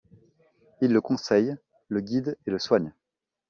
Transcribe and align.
Il 0.81 0.93
le 0.93 0.99
conseille, 0.99 1.55
le 1.87 1.99
guide 2.01 2.35
et 2.47 2.49
le 2.49 2.57
soigne. 2.57 2.91